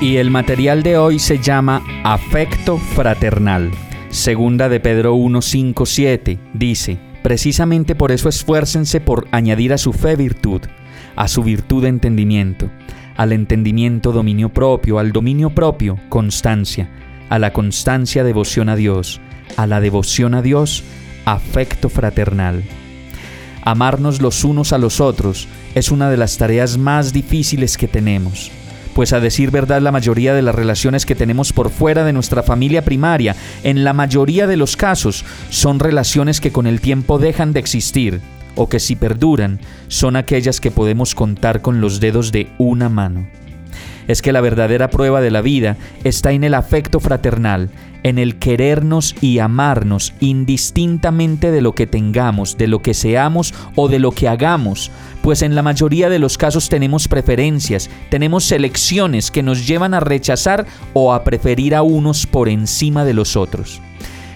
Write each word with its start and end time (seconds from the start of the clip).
Y 0.00 0.18
el 0.18 0.30
material 0.30 0.84
de 0.84 0.96
hoy 0.96 1.18
se 1.18 1.40
llama 1.40 1.82
Afecto 2.04 2.78
Fraternal. 2.78 3.72
Segunda 4.10 4.68
de 4.68 4.78
Pedro 4.78 5.14
1, 5.14 5.42
5, 5.42 5.86
7 5.86 6.38
dice, 6.54 6.98
Precisamente 7.24 7.96
por 7.96 8.12
eso 8.12 8.28
esfuércense 8.28 9.00
por 9.00 9.26
añadir 9.32 9.72
a 9.72 9.78
su 9.78 9.92
fe 9.92 10.14
virtud, 10.14 10.60
a 11.16 11.26
su 11.26 11.42
virtud 11.42 11.84
entendimiento, 11.84 12.70
al 13.16 13.32
entendimiento 13.32 14.12
dominio 14.12 14.50
propio, 14.50 15.00
al 15.00 15.10
dominio 15.10 15.50
propio 15.50 15.98
constancia, 16.08 16.88
a 17.28 17.40
la 17.40 17.52
constancia 17.52 18.22
devoción 18.22 18.68
a 18.68 18.76
Dios, 18.76 19.20
a 19.56 19.66
la 19.66 19.80
devoción 19.80 20.36
a 20.36 20.42
Dios 20.42 20.84
afecto 21.24 21.88
fraternal. 21.88 22.62
Amarnos 23.64 24.22
los 24.22 24.44
unos 24.44 24.72
a 24.72 24.78
los 24.78 25.00
otros 25.00 25.48
es 25.74 25.90
una 25.90 26.08
de 26.08 26.18
las 26.18 26.38
tareas 26.38 26.78
más 26.78 27.12
difíciles 27.12 27.76
que 27.76 27.88
tenemos 27.88 28.52
pues 28.98 29.12
a 29.12 29.20
decir 29.20 29.52
verdad 29.52 29.80
la 29.80 29.92
mayoría 29.92 30.34
de 30.34 30.42
las 30.42 30.56
relaciones 30.56 31.06
que 31.06 31.14
tenemos 31.14 31.52
por 31.52 31.70
fuera 31.70 32.02
de 32.02 32.12
nuestra 32.12 32.42
familia 32.42 32.82
primaria, 32.84 33.36
en 33.62 33.84
la 33.84 33.92
mayoría 33.92 34.48
de 34.48 34.56
los 34.56 34.76
casos, 34.76 35.24
son 35.50 35.78
relaciones 35.78 36.40
que 36.40 36.50
con 36.50 36.66
el 36.66 36.80
tiempo 36.80 37.20
dejan 37.20 37.52
de 37.52 37.60
existir, 37.60 38.20
o 38.56 38.68
que 38.68 38.80
si 38.80 38.96
perduran, 38.96 39.60
son 39.86 40.16
aquellas 40.16 40.60
que 40.60 40.72
podemos 40.72 41.14
contar 41.14 41.62
con 41.62 41.80
los 41.80 42.00
dedos 42.00 42.32
de 42.32 42.48
una 42.58 42.88
mano. 42.88 43.28
Es 44.08 44.20
que 44.20 44.32
la 44.32 44.40
verdadera 44.40 44.90
prueba 44.90 45.20
de 45.20 45.30
la 45.30 45.42
vida 45.42 45.76
está 46.02 46.32
en 46.32 46.42
el 46.42 46.54
afecto 46.54 46.98
fraternal, 46.98 47.70
en 48.02 48.18
el 48.18 48.40
querernos 48.40 49.14
y 49.20 49.38
amarnos 49.38 50.12
indistintamente 50.18 51.52
de 51.52 51.60
lo 51.60 51.72
que 51.72 51.86
tengamos, 51.86 52.58
de 52.58 52.66
lo 52.66 52.80
que 52.80 52.94
seamos 52.94 53.54
o 53.76 53.88
de 53.88 54.00
lo 54.00 54.10
que 54.10 54.26
hagamos, 54.26 54.90
pues 55.22 55.42
en 55.42 55.54
la 55.54 55.62
mayoría 55.62 56.08
de 56.08 56.18
los 56.18 56.38
casos 56.38 56.68
tenemos 56.68 57.08
preferencias, 57.08 57.90
tenemos 58.10 58.44
selecciones 58.44 59.30
que 59.30 59.42
nos 59.42 59.66
llevan 59.66 59.94
a 59.94 60.00
rechazar 60.00 60.66
o 60.92 61.12
a 61.12 61.24
preferir 61.24 61.74
a 61.74 61.82
unos 61.82 62.26
por 62.26 62.48
encima 62.48 63.04
de 63.04 63.14
los 63.14 63.36
otros. 63.36 63.80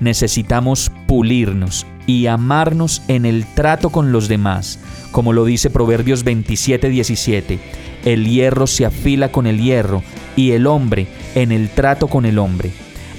Necesitamos 0.00 0.90
pulirnos 1.06 1.86
y 2.06 2.26
amarnos 2.26 3.02
en 3.08 3.24
el 3.24 3.46
trato 3.46 3.90
con 3.90 4.12
los 4.12 4.28
demás, 4.28 4.78
como 5.10 5.32
lo 5.32 5.44
dice 5.44 5.70
Proverbios 5.70 6.24
27:17 6.24 7.58
el 8.04 8.28
hierro 8.28 8.66
se 8.66 8.84
afila 8.84 9.32
con 9.32 9.46
el 9.46 9.60
hierro 9.60 10.02
y 10.36 10.52
el 10.52 10.66
hombre 10.66 11.06
en 11.34 11.52
el 11.52 11.70
trato 11.70 12.08
con 12.08 12.26
el 12.26 12.38
hombre. 12.38 12.70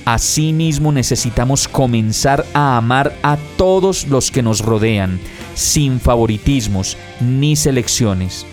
Asimismo 0.05 0.91
necesitamos 0.91 1.67
comenzar 1.67 2.45
a 2.53 2.77
amar 2.77 3.15
a 3.23 3.37
todos 3.57 4.07
los 4.07 4.29
que 4.29 4.43
nos 4.43 4.59
rodean, 4.59 5.19
sin 5.55 5.99
favoritismos 5.99 6.97
ni 7.19 7.55
selecciones. 7.55 8.45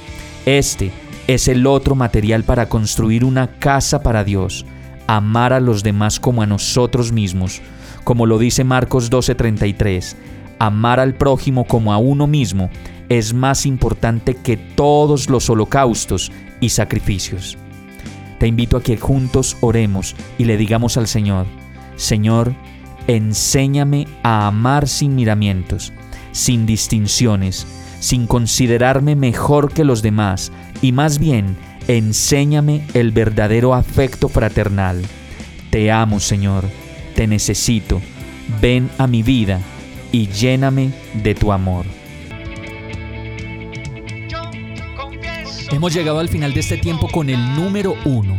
Este 0.47 0.91
es 1.27 1.49
el 1.49 1.67
otro 1.67 1.95
material 1.95 2.45
para 2.45 2.69
construir 2.69 3.25
una 3.25 3.49
casa 3.59 4.03
para 4.03 4.25
Dios, 4.25 4.65
amar 5.07 5.53
a 5.53 5.61
los 5.61 5.83
demás 5.83 6.19
como 6.19 6.43
a 6.43 6.47
nosotros 6.47 7.13
mismos, 7.13 7.61
como 8.05 8.25
lo 8.25 8.39
dice 8.39 8.65
Marcos 8.65 9.11
12:33, 9.11 10.17
amar 10.59 10.99
al 10.99 11.15
prójimo 11.15 11.65
como 11.65 11.93
a 11.93 11.99
uno 11.99 12.27
mismo 12.27 12.71
es 13.09 13.35
más 13.35 13.67
importante 13.67 14.35
que 14.35 14.57
todos 14.57 15.29
los 15.29 15.51
holocaustos 15.51 16.33
y 16.61 16.71
sacrificios. 16.71 17.59
Te 18.39 18.47
invito 18.47 18.77
a 18.77 18.83
que 18.83 18.97
juntos 18.97 19.57
oremos 19.61 20.17
y 20.39 20.45
le 20.45 20.57
digamos 20.57 20.97
al 20.97 21.07
Señor, 21.07 21.47
Señor, 21.97 22.55
enséñame 23.07 24.07
a 24.23 24.47
amar 24.47 24.89
sin 24.89 25.15
miramientos, 25.15 25.93
sin 26.33 26.67
distinciones, 26.67 27.67
sin 28.01 28.27
considerarme 28.27 29.15
mejor 29.15 29.73
que 29.73 29.85
los 29.85 30.03
demás, 30.03 30.51
y 30.81 30.93
más 30.93 31.19
bien, 31.19 31.57
enséñame 31.89 32.85
el 32.95 33.13
verdadero 33.13 33.75
afecto 33.75 34.29
fraternal. 34.29 35.03
Te 35.71 35.91
amo, 35.91 36.21
Señor, 36.21 36.65
te 37.15 37.27
necesito, 37.27 38.01
ven 38.61 38.91
a 38.99 39.07
mi 39.07 39.23
vida 39.23 39.61
y 40.11 40.29
lléname 40.29 40.93
de 41.23 41.35
tu 41.35 41.53
amor. 41.53 41.87
Hemos 45.71 45.95
llegado 45.95 46.19
al 46.19 46.29
final 46.29 46.53
de 46.53 46.61
este 46.61 46.77
tiempo 46.77 47.09
con 47.09 47.31
el 47.31 47.55
número 47.55 47.95
uno. 48.05 48.39